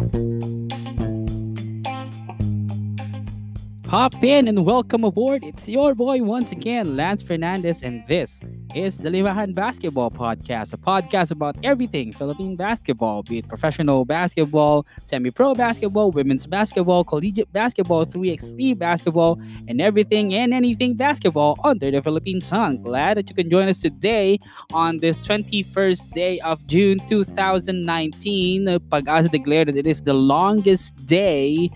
[0.00, 0.39] Bye.
[3.90, 5.42] Hop in and welcome aboard.
[5.42, 8.40] It's your boy once again, Lance Fernandez, and this
[8.72, 14.86] is the Limahan Basketball Podcast, a podcast about everything Philippine basketball, be it professional basketball,
[15.02, 21.90] semi pro basketball, women's basketball, collegiate basketball, 3x3 basketball, and everything and anything basketball under
[21.90, 22.80] the Philippine sun.
[22.80, 24.38] Glad that you can join us today
[24.72, 28.66] on this 21st day of June 2019.
[28.66, 31.68] PAGASA declared that it is the longest day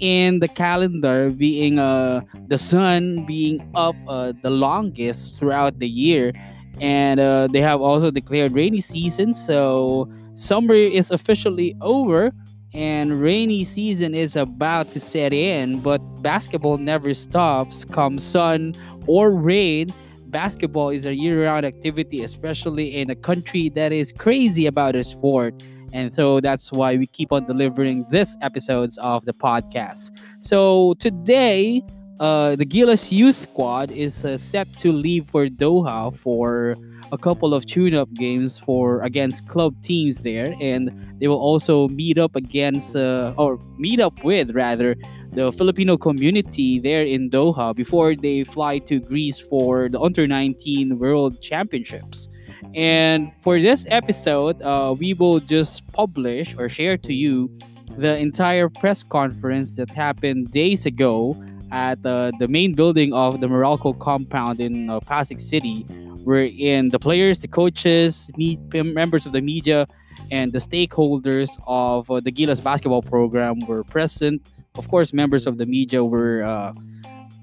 [0.00, 6.32] in the calendar being uh the sun being up uh, the longest throughout the year.
[6.80, 9.32] And uh, they have also declared rainy season.
[9.34, 12.32] So summer is officially over
[12.74, 15.80] and rainy season is about to set in.
[15.80, 18.74] But basketball never stops come sun
[19.06, 19.88] or rain.
[20.26, 25.54] Basketball is a year-round activity especially in a country that is crazy about a sport
[25.96, 30.10] and so that's why we keep on delivering this episodes of the podcast.
[30.40, 31.82] So today,
[32.20, 36.76] uh, the Gilas Youth Squad is uh, set to leave for Doha for
[37.12, 42.18] a couple of tune-up games for against club teams there, and they will also meet
[42.18, 44.96] up against uh, or meet up with rather
[45.32, 50.98] the Filipino community there in Doha before they fly to Greece for the Under 19
[50.98, 52.28] World Championships.
[52.76, 57.50] And for this episode, uh, we will just publish or share to you
[57.96, 63.46] the entire press conference that happened days ago at uh, the main building of the
[63.46, 65.86] Meralco compound in uh, Pasig City,
[66.24, 69.88] wherein the players, the coaches, me- members of the media,
[70.30, 74.42] and the stakeholders of uh, the Gilas basketball program were present.
[74.74, 76.74] Of course, members of the media were uh,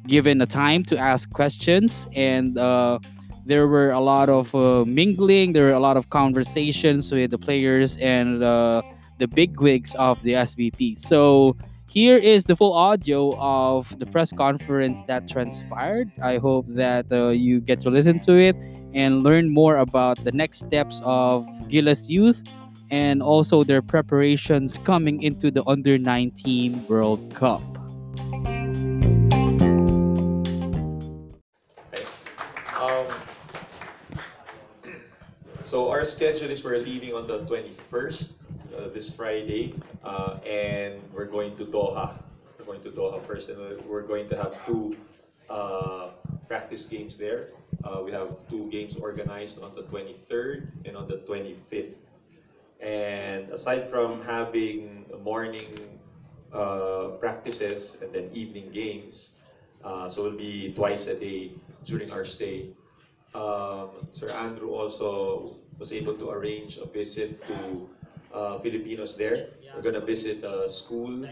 [0.05, 2.99] given a time to ask questions and uh,
[3.45, 7.37] there were a lot of uh, mingling there were a lot of conversations with the
[7.37, 8.81] players and uh,
[9.19, 11.55] the bigwigs of the SBP so
[11.93, 16.11] here is the full audio of the press conference that transpired.
[16.23, 18.55] I hope that uh, you get to listen to it
[18.95, 22.41] and learn more about the next steps of Gilas youth
[22.89, 27.61] and also their preparations coming into the under 19 world cup
[35.73, 38.33] So our schedule is we're leaving on the 21st,
[38.77, 39.73] uh, this Friday,
[40.05, 42.13] uh, and we're going to Doha.
[42.59, 43.57] We're going to Doha first, and
[43.89, 44.95] we're going to have two
[45.49, 46.09] uh,
[46.47, 47.49] practice games there.
[47.83, 51.97] Uh, we have two games organized on the 23rd and on the 25th.
[52.79, 55.73] And aside from having morning
[56.53, 59.41] uh, practices and then evening games,
[59.83, 61.49] uh, so it'll be twice a day
[61.83, 62.69] during our stay.
[63.33, 67.89] Um, Sir Andrew also was able to arrange a visit to
[68.33, 69.49] uh, Filipinos there.
[69.75, 71.25] We're going to visit a school,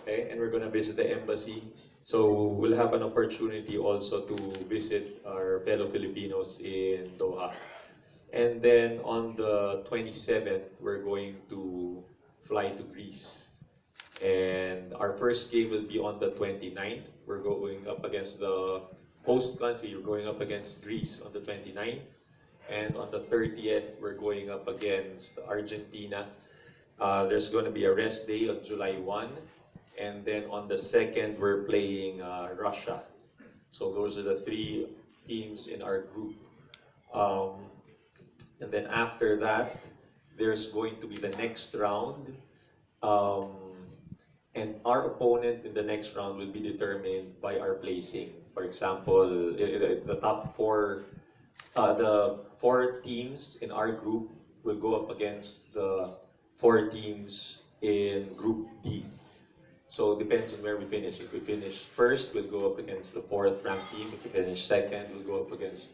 [0.00, 1.62] okay, and we're going to visit the embassy.
[2.00, 7.52] So we'll have an opportunity also to visit our fellow Filipinos in Doha.
[8.32, 12.02] And then on the 27th, we're going to
[12.42, 13.48] fly to Greece.
[14.22, 17.20] And our first game will be on the 29th.
[17.26, 18.82] We're going up against the
[19.24, 19.94] host country.
[19.94, 22.00] We're going up against Greece on the 29th.
[22.68, 26.28] And on the 30th, we're going up against Argentina.
[27.00, 29.28] Uh, there's going to be a rest day on July 1.
[29.98, 33.02] And then on the 2nd, we're playing uh, Russia.
[33.70, 34.86] So those are the three
[35.26, 36.36] teams in our group.
[37.12, 37.56] Um,
[38.60, 39.80] and then after that,
[40.36, 42.36] there's going to be the next round.
[43.02, 43.50] Um,
[44.54, 48.32] and our opponent in the next round will be determined by our placing.
[48.52, 51.04] For example, the top four
[51.76, 54.30] uh, the four teams in our group
[54.64, 56.10] will go up against the
[56.54, 59.04] four teams in Group D.
[59.86, 61.20] So it depends on where we finish.
[61.20, 64.08] If we finish first, we'll go up against the fourth ranked team.
[64.12, 65.90] If we finish second, we'll go up against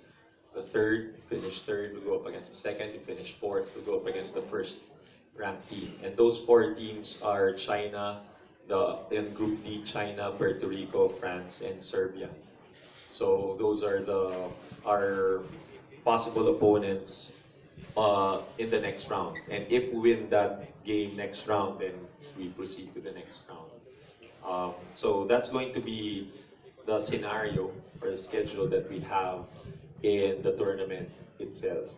[0.55, 1.15] the third.
[1.19, 2.91] If we finish third, we'll go up against the second.
[2.91, 4.79] If we finish fourth, we'll go up against the first
[5.37, 5.95] ranked team.
[6.03, 8.23] And those four teams are China,
[8.67, 12.31] the in Group D, China, Puerto Rico, France, and Serbia.
[13.15, 14.51] So those are the
[14.83, 15.47] our
[16.03, 17.31] possible opponents
[17.97, 19.39] uh, in the next round.
[19.49, 21.95] And if we win that game next round, then
[22.37, 23.71] we proceed to the next round.
[24.43, 26.27] Um, so that's going to be
[26.87, 27.71] the scenario
[28.03, 29.47] or the schedule that we have
[30.03, 31.09] in the tournament
[31.39, 31.95] itself.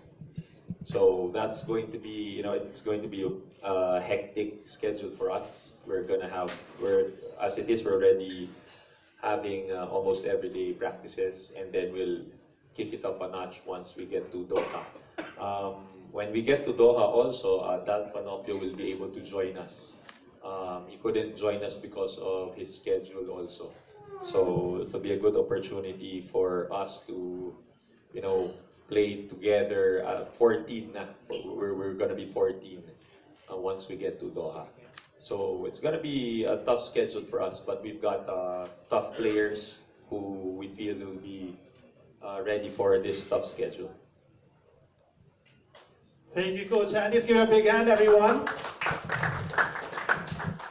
[0.82, 3.24] So that's going to be, you know, it's going to be
[3.64, 5.72] a hectic schedule for us.
[5.86, 7.08] We're gonna have, we're
[7.40, 8.50] as it is, we're already
[9.22, 12.22] having uh, almost everyday practices, and then we'll
[12.74, 14.84] kick it up a notch once we get to Doha.
[15.38, 19.56] Um, when we get to Doha also, uh, Dalph Panopio will be able to join
[19.56, 19.96] us
[20.42, 23.74] Um, he couldn't join us because of his schedule also.
[24.22, 27.52] So it'll be a good opportunity for us to,
[28.12, 28.54] you know,
[28.88, 30.04] play together.
[30.06, 31.06] Uh, 14 na.
[31.28, 32.82] We're, we're gonna be 14
[33.50, 34.66] uh, once we get to Doha.
[35.26, 39.82] So it's gonna be a tough schedule for us, but we've got uh, tough players
[40.08, 41.58] who we feel will be
[42.22, 43.90] uh, ready for this tough schedule.
[46.32, 47.16] Thank you, Coach Andy.
[47.16, 48.46] Let's give a big hand, everyone.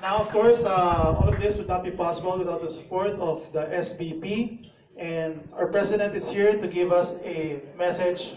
[0.02, 3.52] Now, of course, uh, all of this would not be possible without the support of
[3.52, 4.72] the SBP.
[4.96, 8.36] And our president is here to give us a message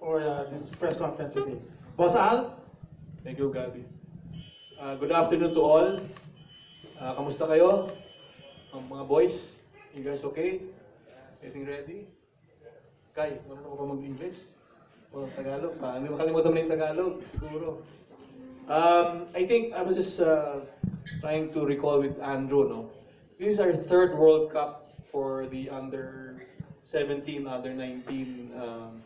[0.00, 1.62] for uh, this press conference today.
[1.96, 2.58] Boss Al?
[3.22, 3.97] Thank you, Gabi.
[4.78, 5.98] Uh, good afternoon to all.
[7.02, 7.90] Uh, kamusta kayo?
[8.70, 9.58] Ang mga boys?
[9.90, 10.62] You guys okay?
[11.42, 12.06] Getting ready?
[13.10, 14.38] Kai, marunong ka pa mag-English?
[15.10, 15.74] O Tagalog?
[15.82, 17.82] Pa, hindi makalimutan mo na yung Tagalog, siguro.
[18.70, 20.62] Um, I think I was just uh,
[21.18, 22.86] trying to recall with Andrew, no?
[23.34, 26.46] This is our third World Cup for the under
[26.86, 29.02] 17, under 19 um,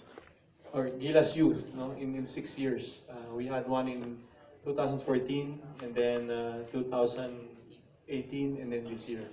[0.77, 3.09] or Gilas Youth, no, in, in six years.
[3.09, 4.21] Uh, we had one in
[4.65, 9.25] 2014, and then uh, 2018, and then this year.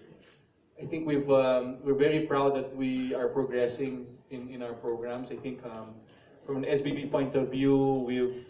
[0.82, 5.30] I think we've um, we're very proud that we are progressing in, in our programs.
[5.30, 5.94] I think um,
[6.46, 8.46] from an SBP point of view, we've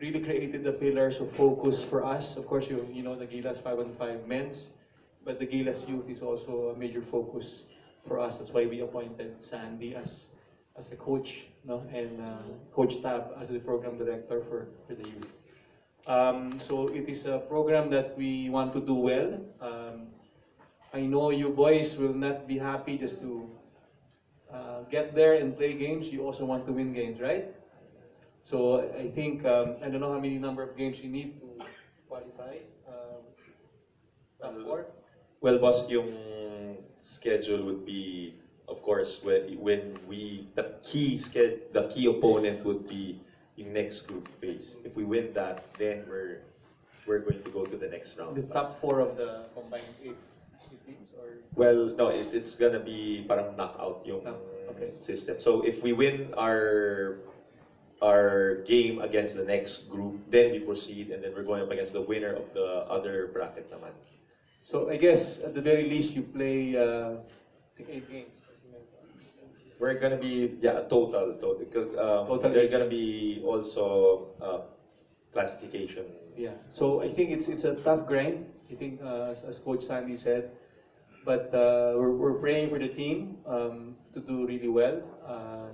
[0.00, 2.36] really created the pillars of focus for us.
[2.36, 4.68] Of course, you you know the Gilas 5 on 5 men's,
[5.24, 7.64] but the Gilas Youth is also a major focus
[8.06, 8.38] for us.
[8.38, 10.28] That's why we appointed Sandy as
[10.78, 12.38] as a coach, no, and uh,
[12.72, 15.45] Coach Tab as the program director for, for the youth.
[16.06, 19.40] Um, so it is a program that we want to do well.
[19.60, 20.06] Um,
[20.94, 23.50] I know you boys will not be happy just to
[24.52, 26.10] uh, get there and play games.
[26.10, 27.44] You also want to win games, right?
[28.42, 31.64] So I think um, I don't know how many number of games you need to
[32.08, 32.58] qualify.
[32.86, 33.22] Um.
[35.40, 38.34] Well, boss, yung schedule would be,
[38.68, 41.16] of course, when, when we, the key
[41.72, 43.16] the key opponent would be
[43.56, 44.76] yung next group phase.
[44.84, 46.44] If we win that, then we're,
[47.06, 48.36] we're going to go to the next round.
[48.36, 50.16] The top four of the combined eight,
[50.72, 54.20] eight teams, or Well, no, it, it's gonna be parang knockout yung
[54.76, 54.92] okay.
[55.00, 55.40] system.
[55.40, 57.16] So if we win our
[58.02, 61.96] our game against the next group, then we proceed, and then we're going up against
[61.96, 63.96] the winner of the other bracket naman.
[64.60, 67.24] So I guess at the very least you play uh,
[67.80, 68.36] eight games.
[69.78, 72.72] We're gonna be yeah a total so because um, Total there's eight.
[72.72, 74.60] gonna be also uh,
[75.32, 76.04] classification.
[76.36, 76.56] Yeah.
[76.68, 78.48] So I think it's it's a tough grind.
[78.70, 80.48] I think uh, as, as Coach Sandy said,
[81.24, 84.96] but uh, we're we're praying for the team um, to do really well.
[85.24, 85.68] Uh,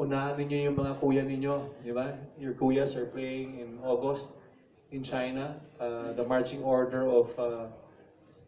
[0.00, 2.16] unahan ninyo yung mga kuya ninyo, di ba?
[2.40, 4.32] Your kuyas are playing in August
[4.90, 5.60] in China.
[5.76, 7.68] Uh, the marching order of uh,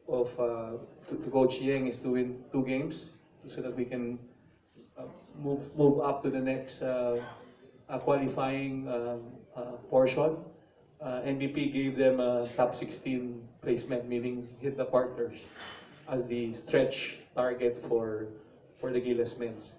[0.08, 3.12] of uh, to, to Coach Yeng is to win two games
[3.46, 4.16] so that we can
[5.38, 7.20] move move up to the next uh,
[7.88, 9.20] uh, qualifying um,
[9.56, 10.36] uh, portion.
[11.04, 15.36] MVP gave them a top 16 placement, meaning hit the quarters
[16.08, 18.26] as the stretch target for
[18.80, 19.74] for the Gilas men's.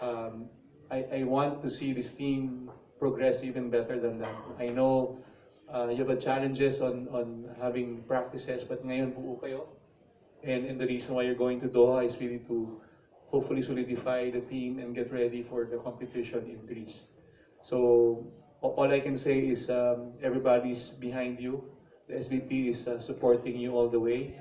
[0.00, 0.46] Um,
[0.90, 4.36] I, I want to see this team progress even better than that.
[4.58, 5.18] I know
[5.72, 9.66] uh, you have challenges on on having practices, but ngayon buo kayo.
[10.42, 12.80] And, and the reason why you're going to Doha is really to
[13.30, 17.06] hopefully solidify the team and get ready for the competition in Greece.
[17.62, 18.26] So
[18.60, 21.62] all I can say is um, everybody's behind you.
[22.08, 24.34] The SVP is uh, supporting you all the way.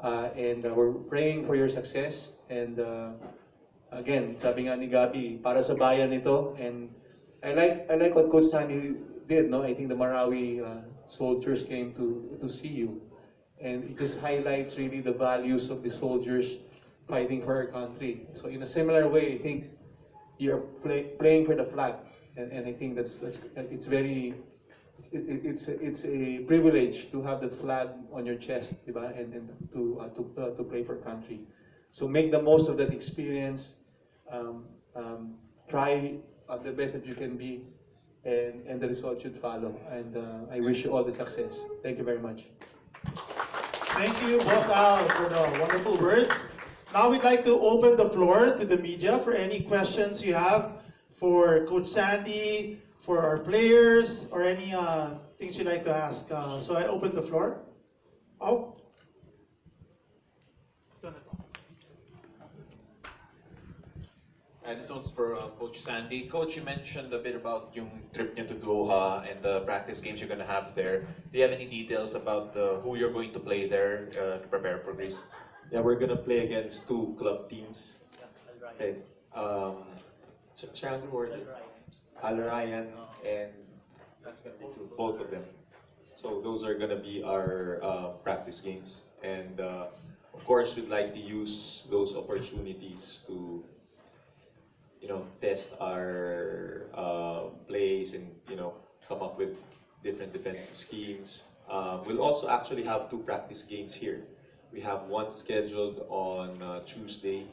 [0.00, 2.32] Uh, and uh, we're praying for your success.
[2.48, 3.12] And uh,
[3.92, 6.56] again, sabi nga ni Gabi, para sa bayan ito.
[6.56, 6.88] And
[7.44, 8.96] I like I like what Coach Sandy
[9.28, 9.46] did.
[9.46, 12.98] No, I think the Marawi uh, soldiers came to to see you,
[13.60, 16.62] and it just highlights really the values of the soldiers
[17.12, 18.12] fighting for our country.
[18.32, 19.58] So in a similar way, I think
[20.38, 21.94] you're play, playing for the flag,
[22.38, 24.32] and, and I think that's that's it's very
[25.12, 29.44] it, it- it's it's a privilege to have that flag on your chest, and and
[29.74, 31.38] to uh, to uh, to play for country.
[31.90, 33.76] So make the most of that experience.
[34.30, 34.64] Um,
[34.96, 35.22] um,
[35.68, 36.14] try
[36.48, 37.60] uh, the best that you can be,
[38.24, 39.72] and and the result should follow.
[39.90, 41.60] And uh, I wish you all the success.
[41.84, 42.48] Thank you very much.
[43.92, 46.46] Thank you, Boss Al, for the wonderful words.
[46.92, 50.72] Now we'd like to open the floor to the media for any questions you have
[51.14, 56.30] for Coach Sandy, for our players, or any uh, things you'd like to ask.
[56.30, 57.62] Uh, so I open the floor.
[58.42, 58.76] Oh.
[64.64, 66.28] And this one's for uh, Coach Sandy.
[66.28, 70.20] Coach, you mentioned a bit about yung trip niyo to Doha and the practice games
[70.20, 71.08] you're gonna have there.
[71.32, 72.52] Do you have any details about
[72.84, 75.18] who you're going to play there uh, to prepare for Greece?
[75.72, 77.96] Yeah, we're gonna play against two club teams.
[78.76, 79.00] Okay.
[79.32, 79.88] Um,
[80.54, 81.32] Ch- Chandler Ward,
[82.22, 82.92] Al Rayyan,
[83.24, 83.48] and
[84.60, 85.44] be two, both of them.
[86.12, 89.86] So those are gonna be our uh, practice games, and uh,
[90.34, 93.64] of course, we'd like to use those opportunities to,
[95.00, 98.74] you know, test our uh, plays and you know
[99.08, 99.56] come up with
[100.04, 101.44] different defensive schemes.
[101.66, 104.20] Uh, we'll also actually have two practice games here.
[104.72, 107.46] We have one scheduled on uh, Tuesday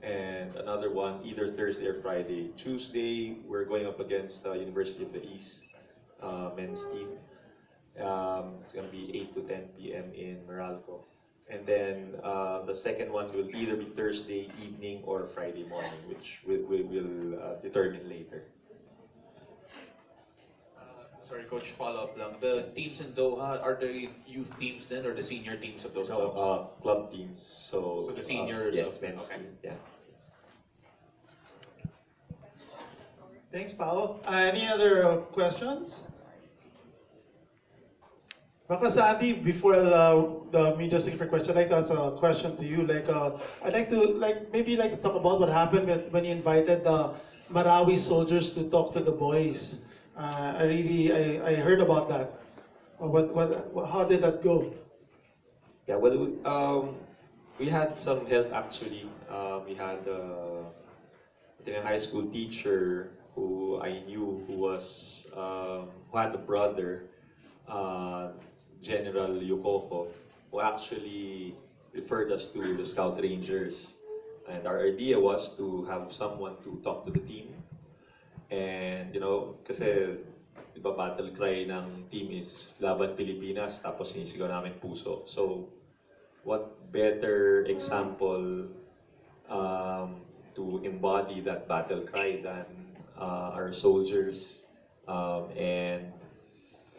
[0.00, 2.52] and another one either Thursday or Friday.
[2.56, 5.66] Tuesday, we're going up against uh, University of the East
[6.22, 7.08] uh, men's team.
[7.98, 10.04] Um, it's going to be 8 to 10 p.m.
[10.14, 11.00] in Meralco.
[11.48, 16.42] And then uh, the second one will either be Thursday evening or Friday morning, which
[16.46, 18.44] we, we will uh, determine later.
[21.32, 22.36] Uh, sorry, Coach, follow up lang.
[22.40, 26.08] The teams in Doha, are the youth teams then or the senior teams of those
[26.08, 26.40] So, clubs?
[26.40, 27.40] uh, club teams.
[27.40, 29.40] So, So the uh, seniors yes, of- men's okay.
[29.40, 29.56] team.
[29.64, 29.72] Yeah.
[33.50, 34.20] Thanks, Paolo.
[34.26, 36.04] Uh, any other uh, questions?
[38.68, 42.56] Baka Sandy, before the, the media looking for question, I'd like to ask a question
[42.56, 42.84] to you.
[42.84, 46.24] Like, uh, I'd like to, like, maybe like to talk about what happened with, when
[46.24, 47.12] you invited the
[47.52, 49.84] Marawi soldiers to talk to the boys.
[50.16, 52.28] Uh, I really, I, I heard about that.
[53.00, 53.48] Uh, What, what,
[53.88, 54.64] how did that go?
[55.86, 56.94] Yeah, well, we, um,
[57.58, 59.06] we had some help actually.
[59.28, 60.62] Uh, we had uh,
[61.66, 67.02] a high school teacher who I knew who was um, who had a brother,
[67.66, 68.28] uh,
[68.80, 70.06] General Yokoko,
[70.50, 71.54] who actually
[71.92, 73.94] referred us to the Scout Rangers.
[74.48, 77.46] And our idea was to have someone to talk to the team.
[78.52, 80.12] And, you know, kasi,
[80.76, 85.24] di ba, battle cry ng team is Laban Pilipinas, tapos sinisigaw namin puso.
[85.24, 85.64] So,
[86.44, 86.60] what
[86.92, 88.68] better example
[89.48, 90.20] um,
[90.52, 92.68] to embody that battle cry than
[93.16, 94.60] uh, our soldiers?
[95.08, 96.12] Um, and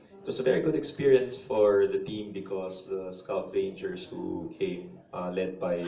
[0.01, 4.89] it was a very good experience for the team because the Scout Rangers who came,
[5.13, 5.85] uh, led by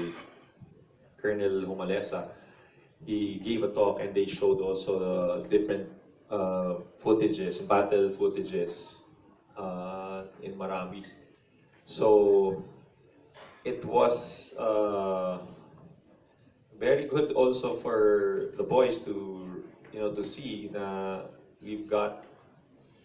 [1.17, 2.23] Colonel Humalesa,
[3.03, 5.85] he gave a talk and they showed also the different
[6.29, 8.95] uh, footages, battle footages
[9.57, 11.03] uh, in Marawi.
[11.85, 12.55] So
[13.63, 15.39] it was uh,
[16.77, 19.61] very good also for the boys to
[19.91, 21.25] you know to see that
[21.61, 22.11] we've got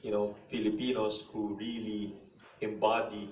[0.02, 2.10] you know Filipinos who really
[2.60, 3.28] embody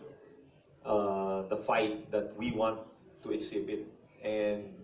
[0.84, 2.78] uh, the fight that we want
[3.22, 3.80] to exhibit
[4.22, 4.77] and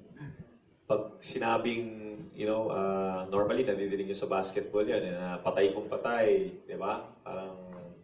[0.85, 5.89] pag sinabing you know uh, normally nadidinig nyo sa basketball yan eh, na patay kung
[5.89, 7.57] patay di ba parang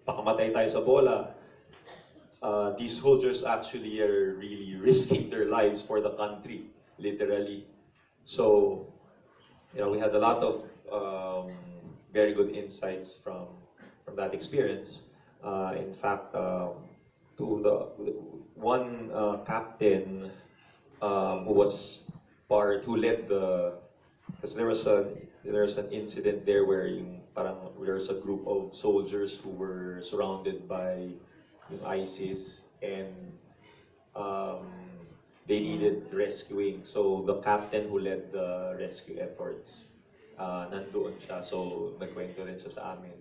[0.05, 1.29] pakamatay tayo sa bola
[2.43, 6.61] uh, these soldiers actually are really risking their lives for the country,
[6.99, 7.63] literally.
[8.25, 8.81] So,
[9.75, 10.57] you know, we had a lot of
[10.91, 11.53] um,
[12.13, 13.47] very good insights from
[14.05, 15.01] from that experience.
[15.43, 16.73] Uh, in fact, um,
[17.37, 17.77] to the
[18.55, 20.29] one uh, captain
[21.01, 22.01] um, who was
[22.51, 23.79] part, who led the,
[24.35, 25.07] because there was a
[25.47, 29.55] there was an incident there where yung parang there was a group of soldiers who
[29.55, 31.09] were surrounded by
[31.71, 33.15] yung ISIS and
[34.19, 34.67] um,
[35.47, 36.83] they needed rescuing.
[36.83, 39.87] So the captain who led the rescue efforts,
[40.37, 41.41] uh, nandoon siya.
[41.47, 43.19] So nagkwento rin siya sa amin.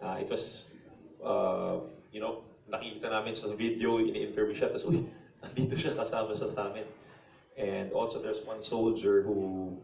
[0.00, 0.76] Uh, it was,
[1.24, 1.76] uh,
[2.12, 2.40] you know,
[2.70, 5.04] nakikita namin sa video, ini-interview siya, tapos uy,
[5.44, 6.86] nandito siya kasama siya sa amin.
[7.60, 9.76] And also there's one soldier who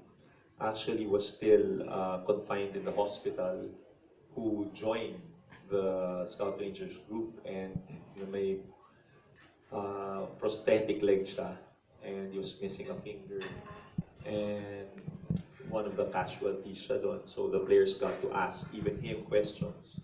[0.61, 3.69] actually was still uh, confined in the hospital
[4.35, 5.21] who joined
[5.69, 7.77] the Scout Rangers group and
[8.17, 8.57] you may
[9.73, 11.29] uh, prosthetic leg
[12.03, 13.41] and he was missing a finger
[14.25, 14.89] and
[15.69, 16.89] one of the casualties.
[17.25, 20.01] So the players got to ask even him questions.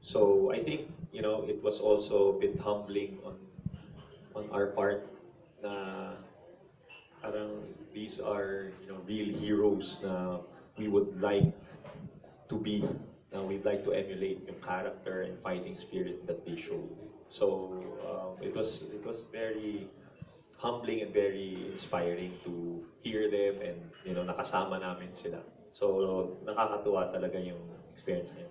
[0.00, 3.36] So I think, you know, it was also a bit humbling on
[4.34, 5.04] on our part
[7.22, 7.62] parang
[7.94, 10.42] these are, you know, real heroes na
[10.76, 11.46] we would like
[12.50, 12.82] to be
[13.32, 16.90] na we'd like to emulate yung character and fighting spirit that they showed.
[17.30, 19.88] So um, it was it was very
[20.58, 25.40] humbling and very inspiring to hear them and you know nakasama namin sila.
[25.72, 27.62] So nakakatuwa talaga yung
[27.94, 28.50] experience niya.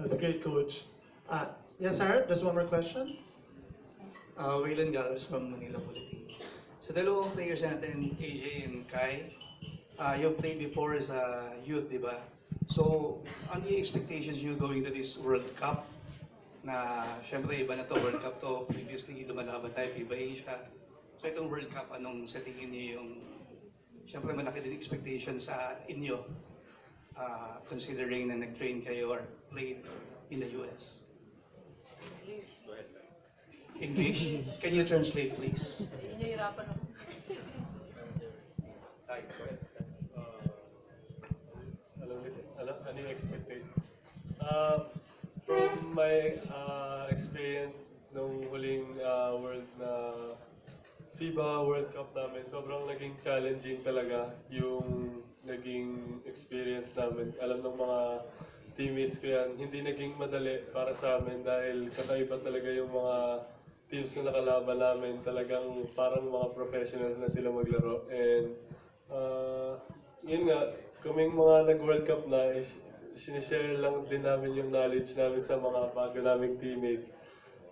[0.00, 0.88] That's great, coach.
[1.28, 2.24] Uh, yes, sir.
[2.26, 3.18] There's one more question.
[4.34, 6.26] Uh, Waylon Galvez from Manila Bulletin.
[6.84, 9.24] Sa dalawang players natin, AJ and Kai,
[9.96, 12.20] uh, you played before as a youth, di ba?
[12.68, 13.16] So,
[13.48, 15.88] ano yung expectations you going to this World Cup?
[16.60, 18.68] Na, syempre, iba na to, World Cup to.
[18.68, 20.60] Previously, lumalaban tayo, FIBA Asia.
[21.16, 23.08] So, itong World Cup, anong sa tingin niyo yung,
[24.04, 26.20] syempre, malaki din expectation sa inyo,
[27.16, 29.80] uh, considering na nag-train kayo or played
[30.28, 31.00] in the US?
[33.80, 34.38] English?
[34.60, 35.86] Can you translate, please?
[36.14, 36.84] Hinahirapan ako.
[42.84, 43.68] Ano, yung expectation?
[44.38, 44.86] Uh,
[45.42, 49.90] from my uh, experience nung huling uh, World na
[51.18, 55.10] FIBA World Cup namin, sobrang naging challenging talaga yung
[55.42, 57.34] naging experience namin.
[57.42, 58.00] Alam ng mga
[58.78, 63.42] teammates ko yan, hindi naging madali para sa amin dahil kakaiba talaga yung mga
[63.94, 65.22] teams na nakalaban namin.
[65.22, 68.10] Talagang parang mga professionals na sila maglaro.
[68.10, 68.58] And
[69.06, 69.78] uh,
[70.26, 72.82] yun nga, kaming mga nag-World Cup na, is,
[73.14, 77.14] sinishare lang din namin yung knowledge namin sa mga bago naming teammates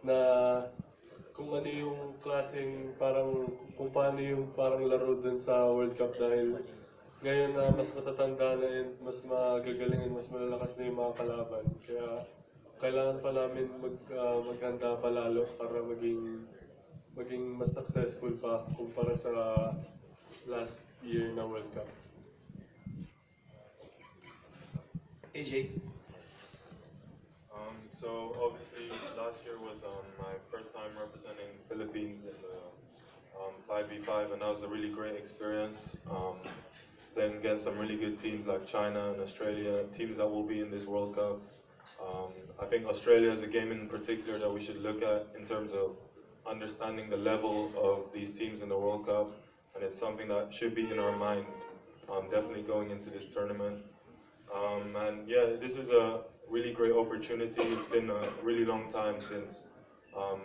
[0.07, 0.15] na
[1.35, 6.63] kung ano yung klaseng parang kung paano yung parang laro dun sa World Cup dahil
[7.27, 11.65] ngayon na mas matatanda na and mas magagaling and mas malalakas na yung mga kalaban.
[11.83, 12.07] Kaya
[12.83, 16.43] kailangan pa namin mag, ah, maghanda pa lalo para maging
[17.15, 19.31] maging mas successful pa kumpara sa
[20.51, 21.87] last year na World Cup.
[25.31, 25.79] AJ?
[27.55, 32.59] Um, so obviously last year was um, my first time representing Philippines in the
[33.39, 35.95] um, 5v5 and that was a really great experience.
[36.11, 36.43] Um,
[37.15, 40.75] then against some really good teams like China and Australia, teams that will be in
[40.75, 41.39] this World Cup.
[42.01, 45.45] Um, I think Australia is a game in particular that we should look at in
[45.45, 45.97] terms of
[46.47, 49.33] understanding the level of these teams in the World Cup
[49.75, 51.47] and it's something that should be in our mind
[52.11, 53.79] um, definitely going into this tournament.
[54.55, 57.63] Um, and yeah, this is a really great opportunity.
[57.63, 59.63] It's been a really long time since
[60.17, 60.41] um,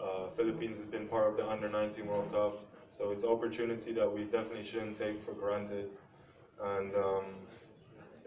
[0.00, 2.60] uh, Philippines has been part of the Under 19 World Cup.
[2.96, 5.90] So it's an opportunity that we definitely shouldn't take for granted.
[6.62, 7.24] And um,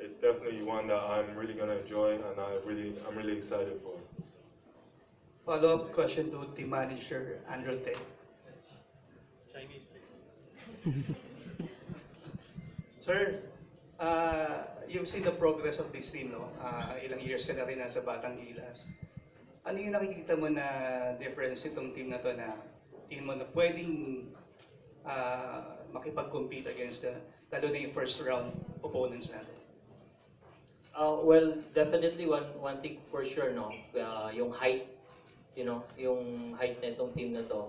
[0.04, 3.96] it's definitely one that I'm really gonna enjoy and I really, I'm really excited for.
[5.48, 7.96] Follow-up question to team manager Andrew Tay.
[13.00, 13.40] Sir,
[14.00, 16.52] uh, you've seen the progress of this team, no?
[16.60, 18.88] Uh, ilang years ka na rin nasa Batang Gilas.
[19.64, 20.68] Ano yung nakikita mo na
[21.16, 22.52] difference itong team na to na
[23.08, 24.28] team mo na pwedeng
[25.08, 27.16] uh, makipag-compete against the,
[27.52, 28.52] lalo na yung first round
[28.84, 29.63] opponents natin?
[30.94, 34.86] Uh, well, definitely one one thing for sure, no, uh, yung height,
[35.58, 37.66] you know, yung height na itong team na to.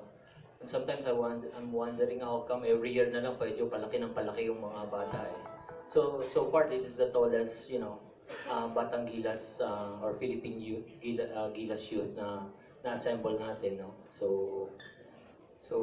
[0.60, 4.12] And sometimes I wonder, I'm wondering how come every year na lang medyo palaki ng
[4.12, 5.40] palaki yung mga bata eh.
[5.88, 7.96] So so far this is the tallest, you know,
[8.44, 12.44] uh, Batang Gilas uh, or Philippine youth, Gila, uh, Gilas youth na
[12.84, 13.96] na-assemble natin, no.
[14.12, 14.68] So
[15.56, 15.76] so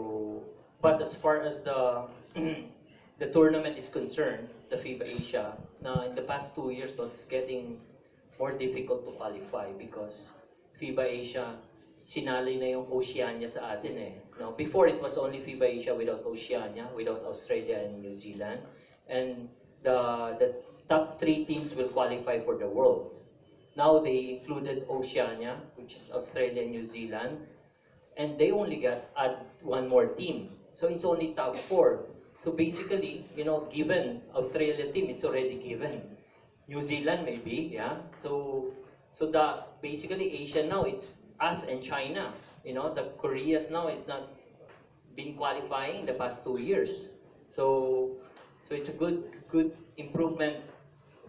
[0.78, 2.06] but as far as the
[3.22, 7.26] the tournament is concerned, the FIBA Asia, now in the past two years, no, it's
[7.26, 7.82] getting
[8.40, 10.34] more difficult to qualify because
[10.80, 11.58] FIBA Asia,
[12.02, 14.14] sinali na yung Oceania sa atin eh.
[14.42, 18.62] No, before it was only FIBA Asia without Oceania, without Australia and New Zealand.
[19.06, 19.50] And
[19.84, 20.48] the, the
[20.90, 23.14] top three teams will qualify for the world.
[23.76, 27.46] Now they included Oceania, which is Australia and New Zealand,
[28.18, 30.50] and they only got add one more team.
[30.74, 32.11] So it's only top four.
[32.36, 36.02] So basically, you know, given Australia team, it's already given.
[36.68, 38.00] New Zealand maybe, yeah.
[38.18, 38.72] So
[39.12, 42.32] so the basically Asia now it's us and China.
[42.64, 44.30] You know, the Koreas now is not
[45.16, 47.10] been qualifying the past two years.
[47.52, 48.16] So
[48.64, 50.64] so it's a good good improvement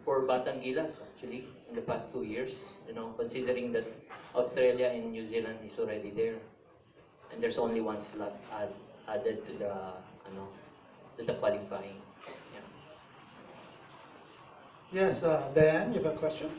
[0.07, 2.79] for Batangilas actually in the past two years.
[2.87, 3.89] You know, considering that
[4.39, 6.39] Australia and New Zealand is already there,
[7.35, 8.39] and there's only one slot
[9.11, 9.75] added to the
[10.31, 10.47] ano
[11.23, 12.03] to the qualifying.
[12.51, 12.67] Yeah.
[14.91, 16.51] Yes, uh, Dan, you have a question?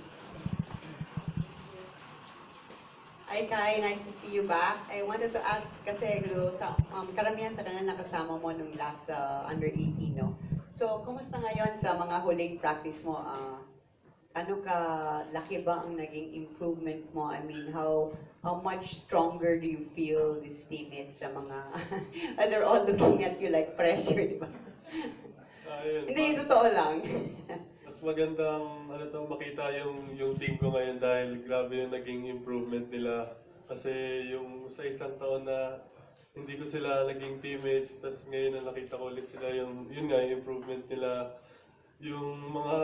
[3.27, 4.77] Hi Kai, nice to see you back.
[4.93, 9.09] I wanted to ask kasi ano, sa um, karamihan sa kanila nakasama mo nung last
[9.09, 10.37] uh, under 18, no?
[10.69, 13.17] So, kumusta ngayon sa mga huling practice mo?
[13.17, 13.57] Ah,
[14.33, 14.77] ano ka
[15.29, 17.29] laki ba ang naging improvement mo?
[17.29, 18.09] I mean, how
[18.43, 21.57] how much stronger do you feel this team is sa mga
[22.37, 24.49] and they're all looking at you like pressure, di ba?
[25.63, 26.95] Ayun, Hindi, yung totoo lang.
[27.85, 32.87] mas magandang ano to makita yung yung team ko ngayon dahil grabe yung naging improvement
[32.89, 33.27] nila
[33.67, 33.91] kasi
[34.31, 35.77] yung sa isang taon na
[36.33, 40.17] hindi ko sila naging teammates tas ngayon na nakita ko ulit sila yung yun nga
[40.23, 41.27] yung improvement nila
[42.01, 42.77] yung mga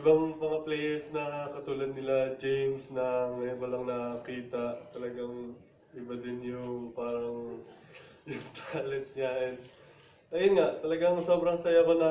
[0.00, 5.52] ibang mga players na katulad nila James na ngayon ko lang nakita, talagang
[5.96, 7.60] iba din yung parang
[8.30, 9.30] yung talent niya.
[9.48, 9.58] And,
[10.32, 12.10] ayun nga, talagang sobrang saya ko na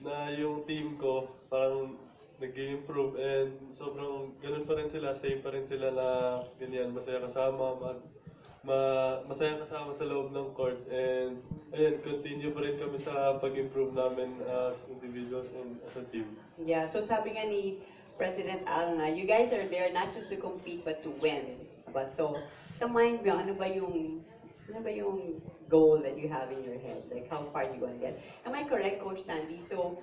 [0.00, 1.92] na yung team ko parang
[2.40, 6.06] nag-improve and sobrang ganun pa rin sila, same pa rin sila na
[6.56, 7.92] ganyan, masaya kasama, ma,
[8.64, 11.40] ma, masaya kasama sa loob ng court and
[11.72, 14.36] ayun, continue pa rin kami sa pag-improve namin
[14.68, 16.28] as individuals and as a team.
[16.60, 17.80] Yeah, so sabi nga ni
[18.20, 21.56] President Al na, you guys are there not just to compete but to win.
[21.88, 22.04] Diba?
[22.04, 22.36] So,
[22.76, 24.20] sa mind mo, ano ba yung
[24.70, 27.02] ano ba yung goal that you have in your head?
[27.10, 28.22] Like, how far do you want to get?
[28.46, 29.58] Am I correct, Coach Sandy?
[29.58, 29.98] So,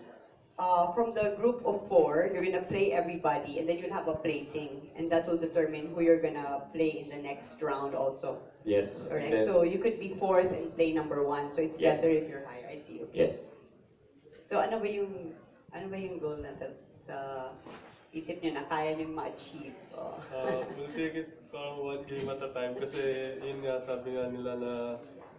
[0.59, 4.17] uh, from the group of four, you're gonna play everybody, and then you'll have a
[4.17, 8.41] placing, and that will determine who you're gonna play in the next round also.
[8.65, 9.07] Yes.
[9.07, 9.31] Correct?
[9.37, 12.01] Then- So, you could be fourth and play number one, so it's Yes.
[12.01, 12.67] better if you're higher.
[12.67, 13.29] I see, okay.
[13.29, 13.47] Yes.
[14.47, 15.35] So ano ba yung
[15.75, 17.51] ano ba yung goal natin sa
[18.15, 19.75] isip niyo na kaya niyo ma-achieve?
[19.91, 20.15] Oh.
[20.31, 24.31] Uh, we'll take it parang one game at a time kasi yun nga sabi nga
[24.31, 24.73] nila na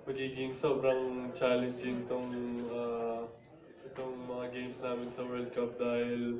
[0.04, 2.28] magiging sobrang challenging tong
[2.68, 3.24] uh,
[3.98, 6.38] itong mga games namin sa World Cup dahil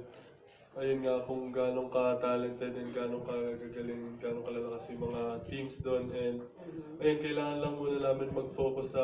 [0.78, 6.38] ayun nga kung gano'ng ka-talented and gano'ng kagagaling, gano'ng kalalakas yung mga teams doon and
[7.02, 9.02] ayun kailangan lang muna namin mag-focus sa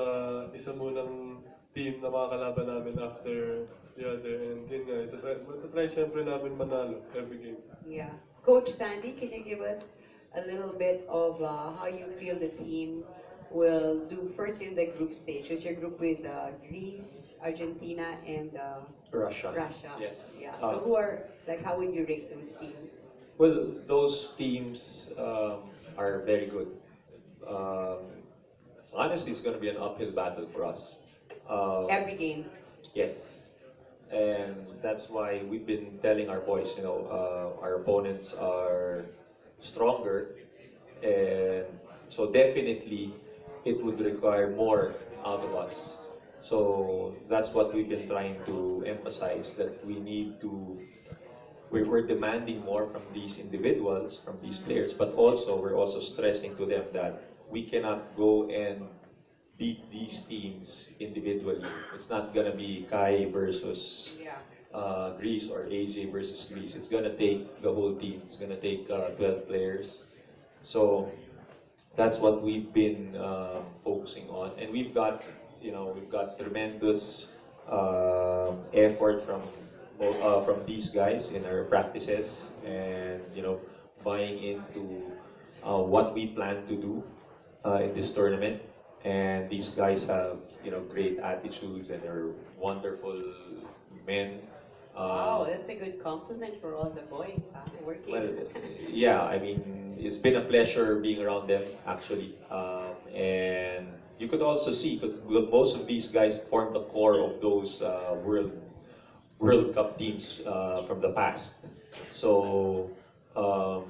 [0.55, 1.43] isa munang
[1.75, 3.67] team na makakalaban namin after
[3.99, 5.35] the other and yun nga, ito try,
[5.75, 7.59] try syempre namin manalo every game.
[7.83, 8.15] Yeah.
[8.47, 9.99] Coach Sandy, can you give us
[10.39, 13.03] a little bit of uh, how you feel the team
[13.55, 15.45] will do first in the group stage?
[15.49, 19.53] Because your group with uh, Greece, Argentina, and uh, Russia.
[19.55, 19.93] Russia.
[19.99, 20.33] Yes.
[20.39, 20.53] Yeah.
[20.59, 23.13] So Um, who are like how would you rate those teams?
[23.39, 25.65] Well, those teams um,
[25.97, 26.69] are very good.
[27.47, 28.01] Um,
[28.93, 30.97] honestly, it's going to be an uphill battle for us.
[31.49, 32.45] Um, Every game.
[32.95, 33.43] Yes.
[34.11, 39.05] And that's why we've been telling our boys, you know, uh, our opponents are
[39.59, 40.27] stronger.
[41.03, 41.67] And
[42.09, 43.11] so definitely
[43.65, 45.97] it would require more out of us.
[46.39, 50.79] So that's what we've been trying to emphasize that we need to,
[51.71, 56.55] we're, we're demanding more from these individuals, from these players, but also we're also stressing
[56.57, 58.87] to them that we cannot go and
[59.57, 61.63] beat these teams individually.
[61.95, 64.13] It's not gonna be Kai versus
[64.73, 66.75] uh, Greece or AJ versus Greece.
[66.75, 68.21] It's gonna take the whole team.
[68.25, 70.03] It's gonna take uh, 12 players.
[70.61, 71.09] So
[71.97, 75.23] that's what we've been um, focusing on, and we've got,
[75.61, 77.27] you know, we've got tremendous
[77.69, 79.41] um, effort from
[80.01, 83.59] uh, from these guys in our practices, and you know,
[84.03, 85.13] buying into
[85.63, 87.03] uh, what we plan to do
[87.65, 88.57] uh, in this tournament.
[89.05, 93.21] And these guys have, you know, great attitudes and they're wonderful
[94.07, 94.41] men.
[94.95, 97.65] Wow, Um, that's a good compliment for all the boys, huh?
[97.85, 98.13] Working.
[98.13, 98.31] well,
[98.91, 102.35] yeah, I mean, it's been a pleasure being around them, actually.
[102.51, 103.87] Um, and
[104.19, 105.19] you could also see, because
[105.51, 108.53] most of these guys form the core of those uh, World,
[109.39, 111.55] World Cup teams uh, from the past.
[112.07, 112.91] So,
[113.35, 113.85] um,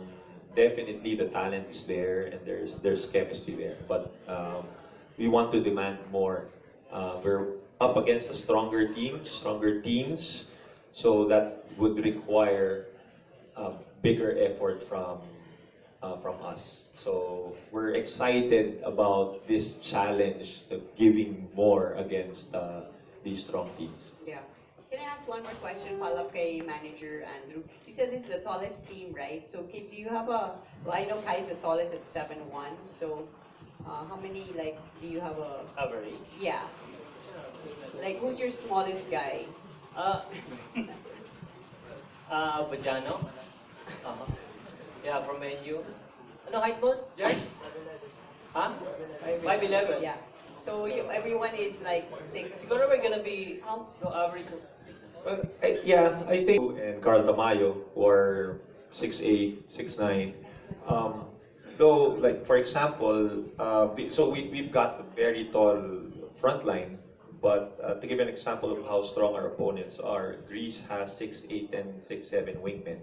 [0.55, 3.77] definitely the talent is there and there's, there's chemistry there.
[3.87, 4.65] But um,
[5.19, 6.47] we want to demand more.
[6.91, 7.47] Uh, we're
[7.81, 10.45] up against a stronger team, stronger teams.
[10.95, 12.87] So that would require
[13.57, 15.19] a bigger effort from
[15.99, 16.87] uh, from us.
[16.95, 22.87] So we're excited about this challenge of giving more against uh,
[23.27, 24.13] these strong teams.
[24.23, 24.47] Yeah.
[24.87, 27.67] Can I ask one more question, follow up kay Manager Andrew?
[27.87, 29.43] You said this is the tallest team, right?
[29.49, 30.55] So Kip, do you have a,
[30.87, 32.47] well, I know Kai is the tallest at 7'1",
[32.87, 33.27] so
[33.83, 36.15] uh, how many, like, do you have a, Average.
[36.39, 36.63] yeah.
[37.99, 39.47] Like, who's your smallest guy?
[39.97, 40.25] Ah,
[42.31, 43.15] ah, Bajano.
[44.05, 44.33] Uh-huh.
[45.05, 45.85] Yeah, from NU.
[46.49, 47.37] Ano height mo, Jack?
[48.55, 48.73] Ha?
[49.45, 50.03] 5'11".
[50.03, 50.17] Yeah.
[50.51, 52.65] So you, everyone is like six.
[52.65, 54.63] Siguro we're gonna be, How, no average of
[55.25, 58.61] Well, I, yeah, I think and Carl Tamayo who are
[58.93, 60.35] 6'8", 6'9".
[60.87, 61.25] Um,
[61.81, 65.81] though, like for example, uh, the- so we we've got a very tall
[66.33, 67.01] front line,
[67.45, 71.77] but uh, to give an example of how strong our opponents are, Greece has 6'8",
[71.77, 72.97] and 6'7" wingmen.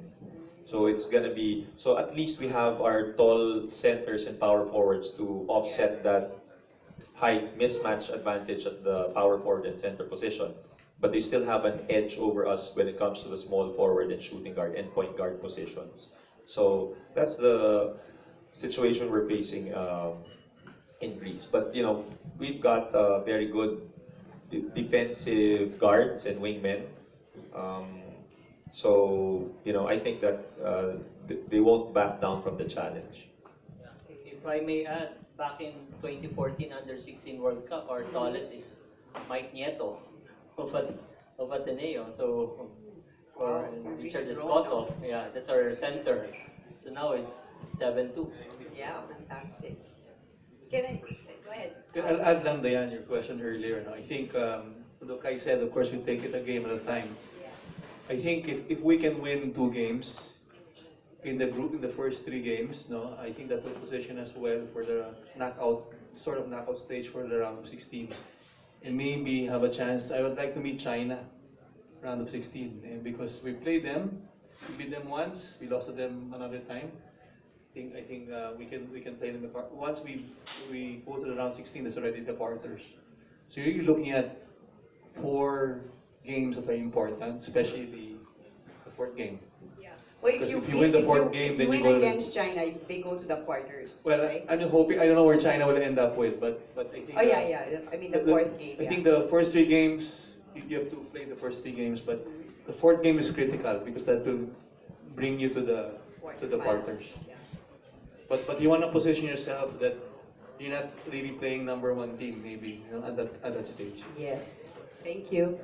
[0.65, 5.13] So it's gonna be so at least we have our tall centers and power forwards
[5.21, 6.33] to offset that
[7.13, 10.49] height mismatch advantage at the power forward and center position.
[10.97, 14.09] But they still have an edge over us when it comes to the small forward
[14.09, 16.09] and shooting guard and point guard positions.
[16.45, 17.93] So that's the
[18.49, 20.25] situation we're facing um,
[20.99, 21.45] in Greece.
[21.45, 22.05] But you know,
[22.37, 22.89] we've got
[23.25, 23.90] very good
[24.51, 26.83] defensive guards and wingmen.
[27.55, 28.01] Um,
[28.69, 30.99] so you know, I think that uh,
[31.47, 33.27] they won't back down from the challenge.
[34.09, 38.77] If I may add, back in 2014 Under 16 World Cup, our tallest is
[39.29, 39.97] Mike Nieto
[40.57, 40.93] of, At-
[41.39, 42.09] of Ateneo.
[42.09, 42.69] So,
[43.35, 43.69] or Wow.
[43.97, 44.93] Richard Really Escoto.
[45.03, 46.27] Yeah, that's our center.
[46.75, 48.29] So now it's 7-2.
[48.77, 49.77] Yeah, fantastic.
[50.69, 51.17] Can I, go ahead.
[51.25, 51.40] Yeah,
[51.95, 53.83] I'll add lang, Diane, your question earlier.
[53.83, 53.91] No?
[53.91, 56.79] I think, um, look, I said, of course, we take it a game at a
[56.79, 57.09] time.
[58.09, 60.35] I think if, if we can win two games
[61.23, 64.31] in the group, in the first three games, no, I think that will position us
[64.35, 68.09] well for the knockout, sort of knockout stage for the round of 16.
[68.85, 71.19] And maybe have a chance, I would like to meet China,
[72.01, 72.83] round of 16.
[72.85, 74.21] And because we played them,
[74.69, 76.91] we beat them once, we lost to them another time.
[77.71, 79.71] I think I think uh, we can we can play them apart.
[79.71, 80.19] Once we
[80.69, 82.83] we go to the round 16, that's already the quarters.
[83.47, 84.27] So you're looking at
[85.13, 85.79] four
[86.25, 88.05] games that are important, especially the,
[88.83, 89.39] the fourth game.
[89.79, 89.95] Yeah.
[90.21, 92.33] Well, Because if you win the fourth game, then you win go to the- against
[92.33, 94.43] China, they go to the quarters, Well, right?
[94.49, 97.15] I'm hoping I don't know where China will end up with, but but I think.
[97.17, 98.89] Oh, yeah, yeah, I mean, the the- fourth game, I yeah.
[98.91, 102.19] think the first three games you, you have to play the first three games, but
[102.67, 104.43] the fourth game is critical because that will
[105.15, 105.79] bring you to the
[106.39, 107.15] to the quarters.
[108.31, 109.99] But but you want to position yourself that
[110.55, 114.07] you're not really playing number one team maybe you know, at that at that stage.
[114.15, 114.71] Yes,
[115.03, 115.59] thank you.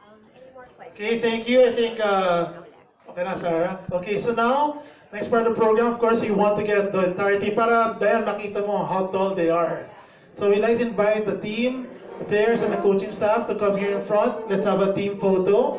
[0.00, 0.96] Um any more questions?
[0.96, 1.68] Okay, thank you.
[1.68, 2.64] I think, uh,
[3.12, 3.84] okay na, Sarah.
[3.92, 4.80] Okay, so now,
[5.12, 8.24] next part of the program, of course, you want to get the entirety para dahil
[8.24, 9.84] makita mo how tall they are.
[10.32, 11.84] So we'd like to invite the team,
[12.16, 14.48] the players, and the coaching staff to come here in front.
[14.48, 15.76] Let's have a team photo.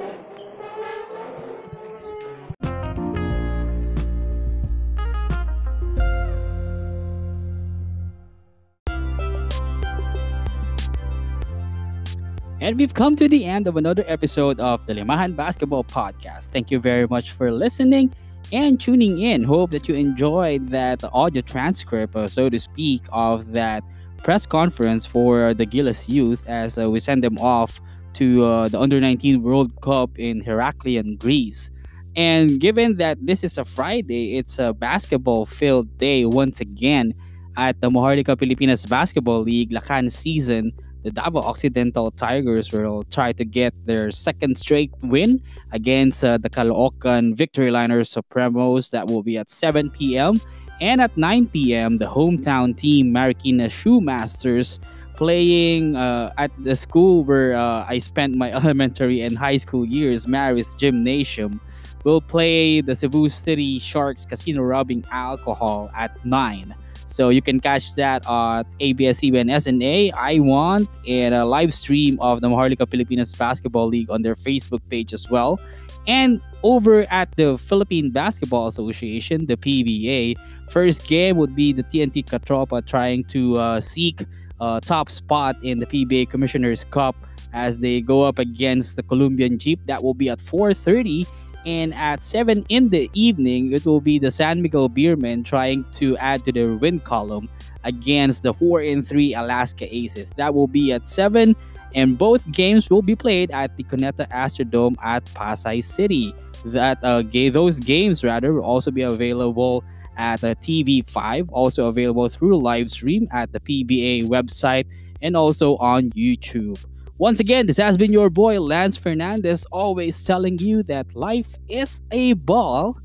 [12.69, 16.49] And we've come to the end of another episode of the Limahan Basketball Podcast.
[16.49, 18.13] Thank you very much for listening
[18.53, 19.43] and tuning in.
[19.43, 23.84] Hope that you enjoyed that audio transcript, uh, so to speak, of that
[24.19, 27.82] press conference for the Gilas youth as uh, we send them off
[28.13, 31.71] to uh, the Under 19 World Cup in Heraklion, Greece.
[32.15, 37.15] And given that this is a Friday, it's a basketball filled day once again
[37.58, 40.71] at the Maharlika Pilipinas Basketball League Lakan season
[41.03, 46.49] the Davao Occidental Tigers will try to get their second straight win against uh, the
[46.49, 48.89] Caloocan Victory Liners Supremos.
[48.91, 50.35] That will be at 7 p.m.
[50.81, 54.79] And at 9 p.m., the hometown team Marikina Shoemasters
[55.13, 60.25] playing uh, at the school where uh, I spent my elementary and high school years,
[60.25, 61.59] Marist Gymnasium,
[62.05, 66.73] will play the Cebu City Sharks Casino Rubbing Alcohol at 9.
[67.09, 72.47] So you can catch that at ABS-CBN SNA, iWant, and a live stream of the
[72.47, 75.59] Maharlika Pilipinas Basketball League on their Facebook page as well.
[76.07, 80.37] And over at the Philippine Basketball Association, the PBA,
[80.69, 84.23] first game would be the TNT Katropa trying to uh, seek
[84.61, 87.15] a top spot in the PBA Commissioner's Cup
[87.53, 89.79] as they go up against the Columbian Dyip.
[89.87, 91.25] That will be at 4:30
[91.65, 96.17] and at 7 in the evening, it will be the San Miguel Beermen trying to
[96.17, 97.49] add to their win column
[97.83, 100.31] against the 4 and 3 Alaska Aces.
[100.37, 101.55] That will be at 7,
[101.95, 106.33] and both games will be played at the Cuneta Astrodome at Pasay City.
[106.65, 109.83] That uh, ga- Those games, rather, will also be available
[110.17, 114.85] at uh, TV5, also available through live stream at the PBA website
[115.21, 116.77] and also on YouTube.
[117.19, 121.99] Once again, this has been your boy Lance Fernandez, always telling you that life is
[122.12, 122.97] a ball.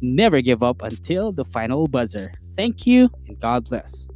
[0.00, 2.32] Never give up until the final buzzer.
[2.56, 4.08] Thank you and God bless.